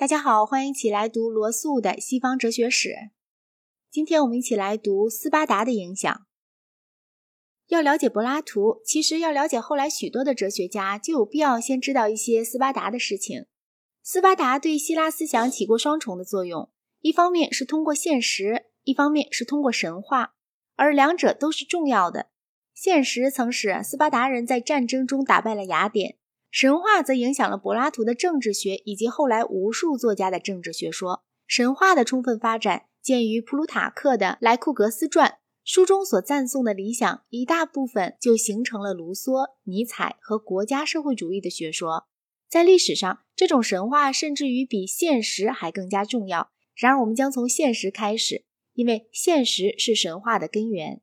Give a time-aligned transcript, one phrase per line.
[0.00, 2.88] 大家好，欢迎一起来读罗素的《西方哲学史》。
[3.90, 6.26] 今天我们一起来读斯巴达的影响。
[7.66, 13.44] 要了解柏拉图，其实要了解后来许多的哲学家，就有必要先知道一些斯巴达的事情。
[14.02, 16.70] 斯巴达对希腊思想起过双重的作用，
[17.00, 20.32] 一方面是通过现实，一方面是通过神话，
[20.76, 22.30] 而两者都是重要的。
[22.72, 26.16] 现实曾使斯巴达人在战争中打败了雅典。
[26.50, 31.22] 神话则影响了柏拉图的政治学，以及后来无数作家的政治学说。
[31.46, 35.28] 神话的充分发展见于普鲁塔克的《莱库格斯传》，
[35.64, 42.06] 书中所赞颂的理想，一大部分就形成了卢梭、尼采和国家社会主义的学说。
[42.48, 46.50] 在历史上，这种神话甚至于比现实还更加重要。
[46.74, 51.00] 然而，我们将从现实开始，因为现实是神话的根源。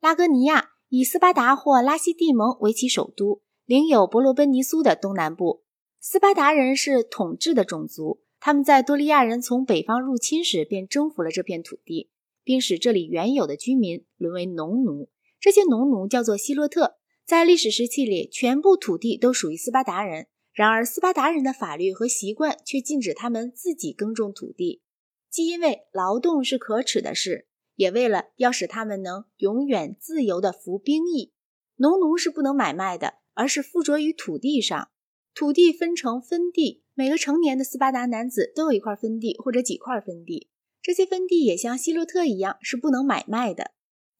[0.00, 3.42] 拉哥尼亚以斯巴达或拉西蒂蒙为其首都。
[3.66, 5.64] 领有伯罗奔尼苏的东南部，
[5.98, 8.22] 斯巴达人是统治的种族。
[8.38, 12.08] 他们在多利亚人从北方入侵时便征服了这片土地，
[12.44, 15.08] 并使这里原有的居民沦为农奴。
[15.40, 16.98] 这些农奴叫做希洛特。
[17.24, 20.28] 在历史时期里，全部土地都属于斯巴达人。
[20.52, 24.80] 然而，斯巴达人的法律和习惯却禁止他们自己耕种土地，
[25.28, 31.32] 既因为劳动是可耻的事，也为了要使他们能永远自由地服兵役。
[31.74, 33.14] 农奴是不能买卖的。
[33.36, 34.88] 而是附着于土地上，
[35.34, 40.48] 土地分成分地，每个成年的斯巴达男子都有一块分地或者几块分地。
[40.82, 43.72] 这些分地也像希洛特一样是不能买卖的。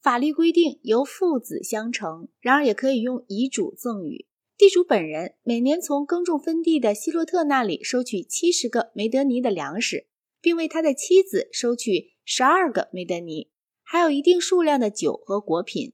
[0.02, 4.26] 法律规定由父子相承，然而也可以用遗嘱赠与。
[4.58, 10.06] 地主本人每年从耕种分地的希洛特那里收取七十个梅德尼的粮食，
[10.40, 13.50] 并为他的妻子收取十二个梅德尼，
[13.82, 15.92] 还有一定数量的酒和果品。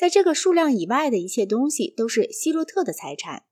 [0.00, 3.42] 在这个数量以外的一切东西都是希洛特的财产。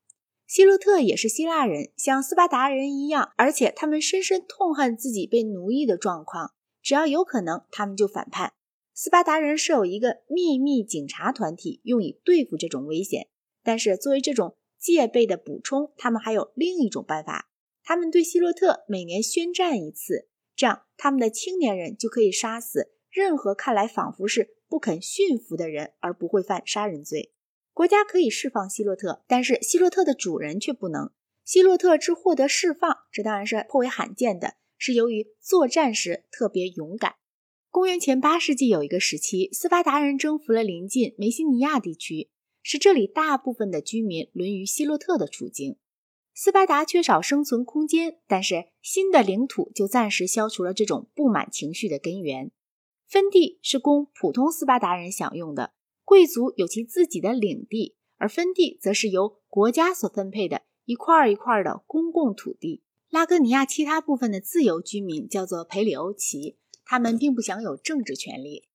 [0.47, 6.55] 希洛特也是希腊人，像斯巴达人一样，而且他们深深痛恨自己被奴役的状况。
[6.81, 8.55] 只要有可能，他们就反叛。
[8.95, 13.29] 斯巴达人设有一个秘密警察团体，用以对付这种危险。
[13.63, 17.51] 但是作为这种戒备的补充，他们还有另一种办法：
[17.85, 24.55] 他们对希洛特每年宣战一次，这样他们的青年人就可以杀死任何看来仿佛是。
[24.68, 27.33] 不肯驯服的人，而不会犯杀人罪。
[27.73, 31.11] 国家可以释放希洛特，但是希洛特的主人却不能。
[31.45, 37.14] 希洛特之获得释放，这当然是颇为罕见的，是由于作战时特别勇敢。
[37.70, 42.30] 公元前八世纪有一个时期，斯巴达人征服了临近梅西尼亚地区，
[42.62, 45.77] 使这里大部分的居民沦于希洛特的处境。
[46.34, 52.51] 斯巴达缺少生存空间，但是新的领土就暂时消除了这种不满情绪的根源。
[53.08, 55.73] 分地是供普通斯巴达人享用的，
[56.05, 62.83] 贵族有其自己的领地，而分地则是由国家所分配的一块一块的公共土地。
[63.08, 68.69] 拉戈尼亚其他部分的自由居民叫做培里欧奇，他们并不享有政治权利。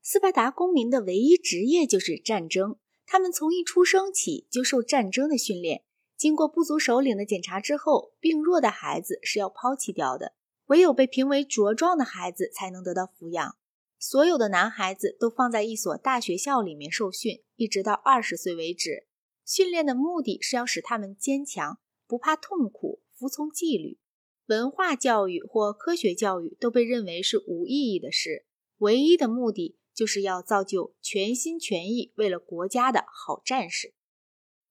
[0.00, 5.82] 斯巴达公民的唯一职业就是战争，他们从一出生起就受战争的训练。
[6.16, 10.32] 经过部族首领的检查之后，病弱的孩子是要抛弃掉的。
[10.70, 13.56] 唯有被评为茁壮的孩子才能得到抚养。
[13.98, 19.08] 所有的男孩子都放在一所大学校里面受训，一直到二十岁为止。
[19.44, 23.98] 训练的目的是要使他们坚强，不怕痛苦，服从纪律。
[24.46, 28.46] 文化教育或科学教育都被认为是无意义的事。
[28.78, 33.92] 唯一的目的就是要造就全心全意为了国家的好战士。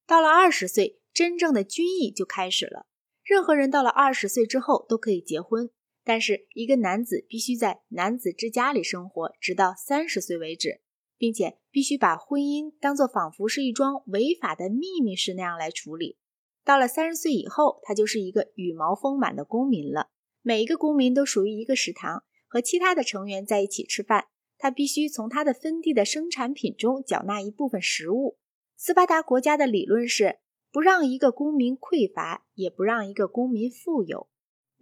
[0.06, 2.86] 到了二十岁，真正的军役就开始了。
[3.22, 5.70] 任何人到了二十岁之后都可以结婚。
[6.02, 10.80] 但是，一个男子必须在男子之家里生活，直到三十岁为止，
[11.18, 16.16] 并且必须把婚姻当作仿佛是一桩违法的秘密事那样来处理。
[16.64, 20.08] 到了三十岁以后，他就是一个羽毛丰满的公民了。
[20.42, 24.26] 每一个公民都属于一个食堂，和其他的成员在一起吃饭。
[24.56, 28.38] 他必须从他的分地的生产品中缴纳一部分食物。
[28.76, 30.38] 斯巴达国家的理论是：
[30.70, 34.28] 不让一个公民匮乏，也不让一个公民富有。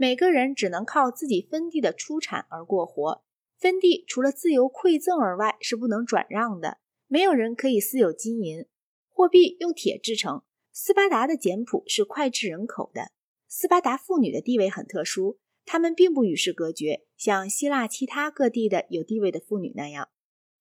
[0.01, 3.25] 每个人只能靠自己分地的出产而过活。
[3.59, 6.79] 分地除了自由馈赠而外，是不能转让的。
[7.09, 8.65] 没有人可以私有金银，
[9.09, 10.45] 货币用铁制成。
[10.73, 13.11] 斯巴达的简朴是脍炙人口的。
[13.49, 20.11] 斯巴达妇女的地位很特殊，她们并不与世隔绝，像希腊其他各地的有地位的妇女那样。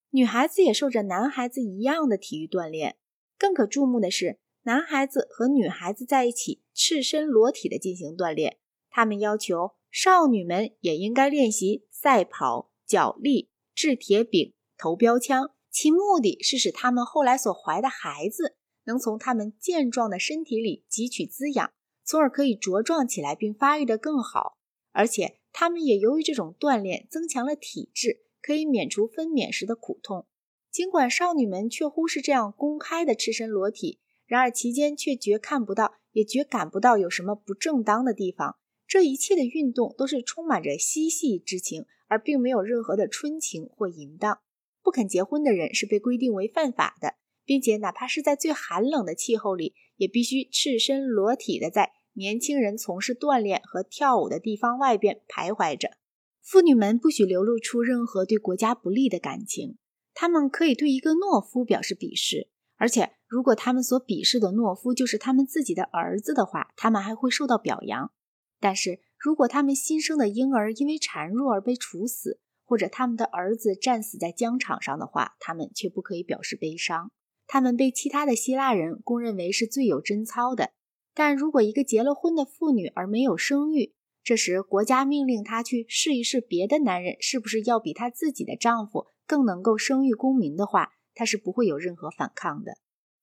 [0.09, 2.97] 女孩子也受着男孩子一样的体育锻炼。
[3.37, 8.57] 更可注目的是，男孩子和女孩子在一起赤身裸体的进行锻炼。
[8.89, 18.55] 他们要求少女们也应该练习赛跑、脚力、掷铁饼、投标枪，其目的是使他们后来所怀的孩子
[18.85, 21.71] 能从他们健壮的身体里汲取滋养，
[22.03, 24.57] 从而可以茁壮起来并发育得更好。
[24.91, 30.25] 而且，他们也由于这种锻炼增强了体质，可以免除分娩时的苦痛。
[30.71, 38.57] 尽管少女们却忽视这样公开的赤身裸体，然而其间却绝看不到，也绝感不到有什么不正当的地方。
[38.87, 44.39] 这一切的运动都是充满着嬉戏之情，而并没有任何的春情或淫荡。
[44.81, 55.97] 不肯结婚的人是被规定为犯法的，并且哪怕是在最寒冷的气候里，也必须赤身裸体的在年轻人从事锻炼和跳舞的地方外边徘徊着。
[56.41, 59.77] 妇女们不许流露出任何对国家不利的感情，
[60.13, 62.47] 她们可以对一个懦夫表示鄙视，
[62.77, 68.13] 而且如果他们所鄙视的懦夫就是他们自己的儿子的话，他们还会受到表扬。
[68.59, 77.11] 但是如果他们新生的婴儿因为孱弱而被处死，或者他们的儿子战死在疆场上的话，他们却不可以表示悲伤。
[77.45, 80.71] 他们被其他的希腊人公认为是最有贞操的。
[81.13, 83.93] 但如果一个结了婚的妇女而没有生育，
[84.23, 92.73] 这时国家命令她去试一试别的男人是不是要比她自己的丈夫更能够生育公民的话，她是不会有任何反抗的。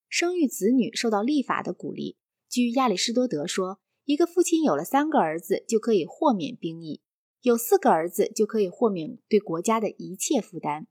[0.08, 2.16] 生育子女受到立法的鼓励。
[2.48, 3.80] 据亚里士多德说。
[4.04, 7.00] 一个父亲有了三个儿子，就可以豁免兵役；
[7.40, 10.86] 有四个儿子，就可以豁免对国家的一切负担。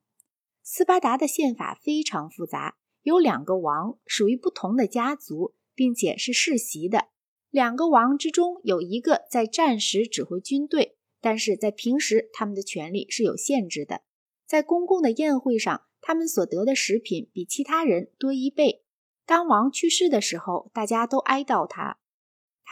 [0.63, 7.09] 斯巴达的宪法非常复杂，有两个王，属于不同的家族，并且是世袭的。
[7.51, 14.01] 两个王之中有一个在战时指挥军队，但是在平时他们的权力是有限制的。
[14.47, 18.83] 在公共的宴会上，他们所得的食品比其他人多一倍。
[19.25, 21.99] 当王去世的时候，大家都哀悼他。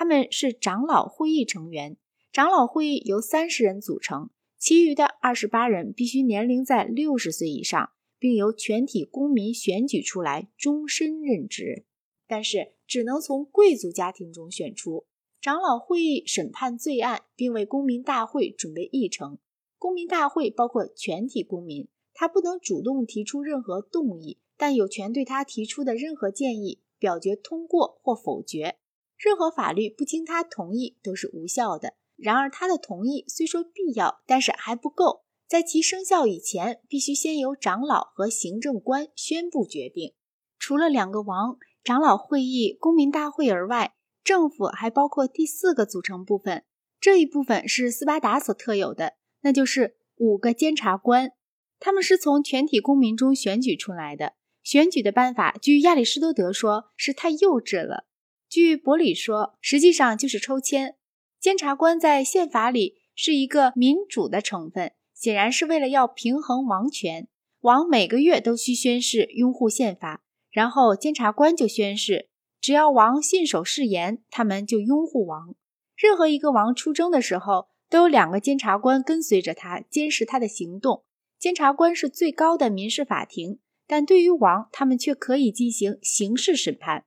[0.02, 1.96] 他们是长老会议成员，
[2.34, 11.86] 长老会议由三十人组成，其余的二十八人必须年龄在六十岁以上，并由全体公民选举出来，终身任职。
[12.28, 15.06] 但是只能从贵族家庭中选出。
[15.40, 19.38] 长老会议审判罪案，并为公民大会准备议程。
[19.78, 28.78] 公民大会包括全体公民，他不能主动提出任何动议，但有权对他提出的任何建议表决通过或否决。
[29.24, 31.94] 任何法律不经他同意都是无效的。
[32.16, 35.24] 然而，他的同意虽说必要，但是还不够。
[35.48, 40.14] 在其生效以前，必须先由长老和行政官宣布决定。
[40.58, 46.64] 除了两个王、长老会议、公民大会而外，政府还包括第四个组成部分。
[47.00, 51.32] 这一部分是斯巴达所特有的，那就是五个监察官。
[51.80, 54.34] 他们是从全体公民中选举出来的。
[54.62, 58.06] 选举的办法，据亚里士多德说，是太幼稚了。
[58.52, 60.98] 据伯里说，实际上就是抽签。
[61.40, 67.30] 监察官在宪法里是一个民主的成分，显然是为了要平衡王权。
[67.62, 72.28] 王每个月都需宣誓拥护宪法，然后监察官就宣誓，
[72.60, 75.56] 只要王信守誓言，他们就拥护王。
[75.96, 81.06] 任何一个王出征的时候，都有两个监察官跟随着他，监视他的行动。
[81.40, 87.06] 监察官是最高的民事法庭，但对于王，他们却可以进行刑事审判。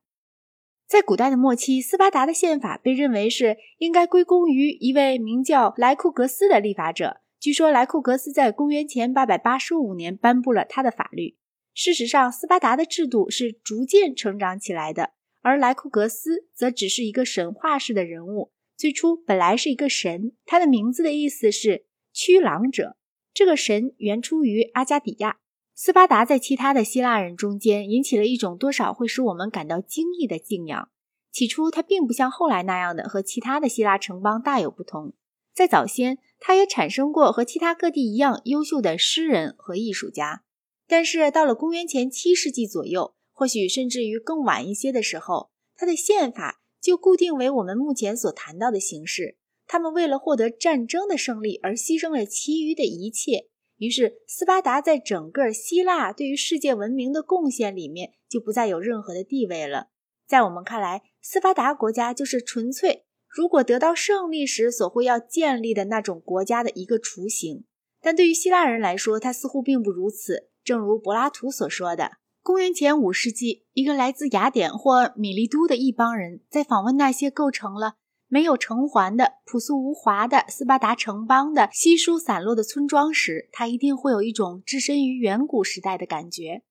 [0.87, 7.21] 在古代的末期，斯巴达的宪法被认为是应该归功于一位名叫莱库格斯的立法者。
[7.39, 11.37] 据说莱库格斯在公元前885年颁布了他的法律。
[11.73, 15.11] 事实上，斯巴达的制度是逐渐成长起来的，
[15.41, 18.51] 而莱库格斯则只是一个神话式的人物。
[18.77, 22.95] 最初本来是一个神，他的名字的意思是驱狼者。
[23.33, 25.39] 这个神原出于阿加底亚。
[25.77, 30.89] 斯巴达在其他的希腊人中间引起了一种多少会使我们感到惊异的敬仰。
[31.33, 35.13] 起初，他并不像后来那样的和其他的希腊城邦大有不同。
[35.53, 40.43] 在早先，他也产生过和其他各地一样优秀的诗人和艺术家。
[40.87, 49.37] 但是到了公元前七世纪左右，或许甚至于更晚一些的时候，他的宪法就固定为我们目前所谈到的形式。
[49.67, 53.49] 他们为了获得战争的胜利而牺牲了其余的一切。
[53.77, 59.87] 于是，斯巴达在整个希腊对于世界文明的贡献里面就不再有任何的地位了。
[60.25, 67.65] 在我们看来，斯巴达国家就是纯粹如果得到胜利时所会要建立的那种国家的一个雏形。
[68.01, 70.49] 但对于希腊人来说，它似乎并不如此。
[70.63, 77.95] 正如柏拉图所说的，公元前五世纪，一个来自雅典或米利都的一帮人在访问那些构成了。
[78.27, 86.63] 没有城环的朴素无华的斯巴达城邦的稀疏散落的村庄时，他一定会有一种置身于远古时代的感觉。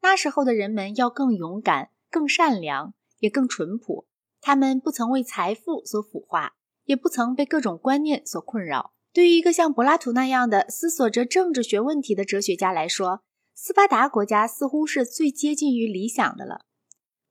[0.00, 4.06] 那时候的人们要更勇敢、更善良，也更淳朴。
[4.40, 6.54] 他们不曾为财富所腐化，
[6.84, 8.92] 也不曾被各种观念所困扰。
[9.12, 13.22] 对于一个像柏拉图那样的思索着政治学问题的哲学家来说，
[13.54, 16.64] 斯巴达国家似乎是最接近于理想的了。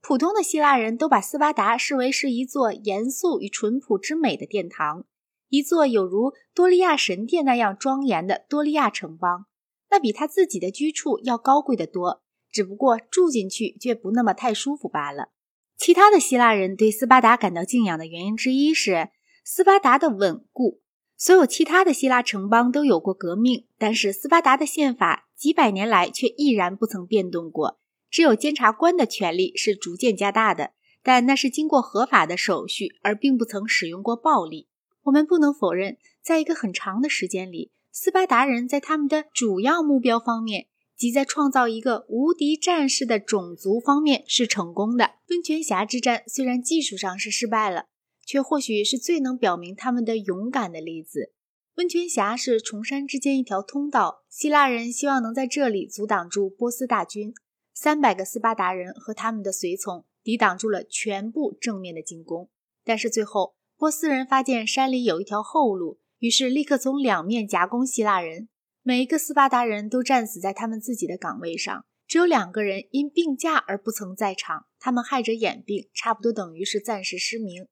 [0.02, 5.06] 普通的希腊人都把斯巴达视为是一座严肃与淳朴之美的殿堂，
[5.48, 9.46] 一座有如多利亚神殿那样庄严的多利亚城邦。
[9.92, 15.30] 那比他自己的居处要高贵得多，只不过住进去却不那么太舒服罢了。
[15.78, 19.10] 其他的希腊人对斯巴达感到敬仰的原因之一是
[19.44, 20.82] 斯巴达的稳固。
[21.18, 27.80] 所有其他的希腊城邦都有过革命，但是斯巴达的宪法几百年来却依然不曾变动过。
[28.12, 34.68] 只有监察官的权力是逐渐加大的，但那是经过合法的手续，而并不曾使用过暴力。
[35.04, 37.72] 我们不能否认，在一个很长的时间里。
[37.94, 45.16] 斯巴达人在他们的主要目标方面，即在创造一个无敌战士的种族方面是成功的。
[45.30, 47.86] 温泉峡之战虽然技术上是失败了，
[48.26, 51.34] 却或许是最能表明他们的勇敢的例子。
[51.76, 57.34] 温泉峡是崇山之间一条通道，希腊人希望能在这里阻挡住波斯大军。
[57.74, 62.50] 三百个斯巴达人和他们的随从抵挡住了全部正面的进攻，
[62.84, 66.00] 但是最后波斯人发现山里有一条后路。
[66.20, 68.48] 于是立刻从两面夹攻希腊人，
[68.84, 77.68] 每一个斯巴达人都战死在他们自己的岗位上，只有两个人因病假而不曾在场，他们害着眼病，差不多等于是暂时失明。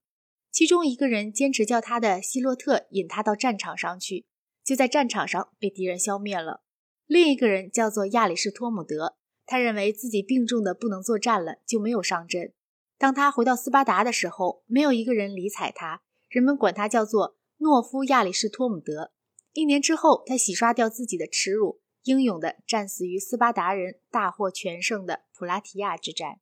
[0.52, 4.26] 其中一个人坚持叫他的希洛特引他到战场上去，
[4.64, 6.64] 就在战场上被敌人消灭了。
[7.06, 9.19] 另一个人叫做亚里士托姆德，
[9.50, 12.54] 他认为自己病重的不能作战了，就没有上阵。
[13.00, 17.38] 当他回到斯巴达的时候，没有一个人理睬他，人们管他叫做。
[17.58, 19.12] 诺夫亚里士托姆德
[19.54, 26.40] 一年之后，他洗刷掉自己的耻辱，英勇地战死于斯巴达人大获全胜的普拉提亚之战。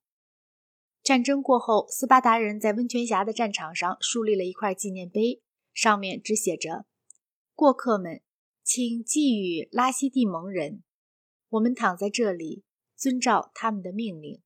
[1.02, 5.40] 战争过后，斯巴达人在温泉峡的战场上树立了一块纪念碑，
[5.72, 6.84] 上面只写着
[7.56, 8.20] ：“过客们，
[8.62, 10.82] 请寄予拉西蒂蒙人，
[11.48, 12.64] 我们躺在这里，
[12.98, 14.40] 遵照他们的命令。”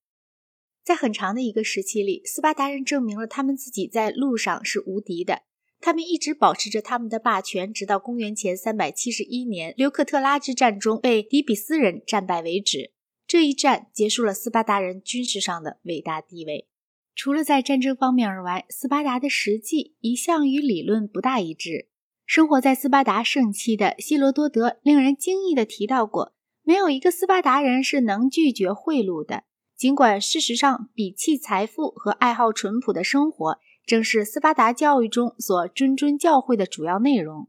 [0.85, 5.43] 在很长的一个时期里，斯巴达人证明了他们自己在路上是无敌的。
[5.81, 12.93] 他们一直保持着他们的霸权，直到公元前三百七十一年留克特拉之战中被底比斯人战败为止。
[13.27, 16.69] 这一战结束了斯巴达人军事上的伟大地位。
[17.15, 21.89] 除了在战争方面而外，斯巴达的实际一向与理论不大一致。
[22.27, 29.45] 生活在斯巴达盛期的希罗多德令人惊异地提到过：没有一个斯巴达人是能拒绝贿赂的。
[29.77, 33.59] 尽管事实上，鄙弃财富和爱好淳朴的生活。
[33.85, 37.49] 正是斯巴达教育中所谆谆教诲的主要内容。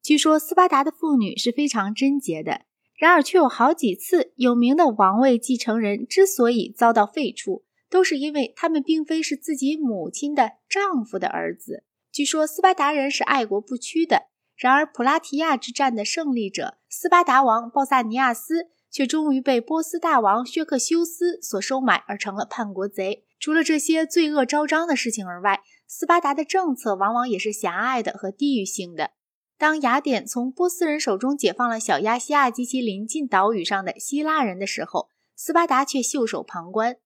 [0.00, 2.62] 据说斯巴达的妇女是非常贞洁的，
[2.96, 11.82] 然而却有好几次有名的王位继承人之所以遭到废黜，都是因为他们并非是自己母亲的丈夫的儿子。
[12.12, 23.24] 据说斯巴达人是爱国不屈的，然而普拉提亚之战的胜利者斯巴达王鲍萨尼亚斯却终于被波斯大王薛克修斯所收买，而成了叛国贼。
[23.40, 29.10] 除了这些罪恶昭彰的事情而外，斯巴达的政策往往也是狭隘的和地域性的。
[29.58, 36.96] 当雅典从波斯人手中解放了小亚细亚及其邻近岛屿上的希腊人的时候，斯巴达却袖手旁观。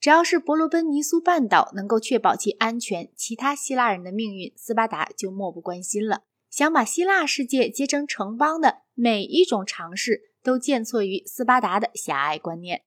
[0.00, 6.22] 只要是伯罗奔尼苏半岛能够确保其安全，其他希腊人的命运，斯巴达就漠不关心了。
[6.54, 12.84] 想把希腊世界结成城邦的每一种尝试，都建错于斯巴达的狭隘观念。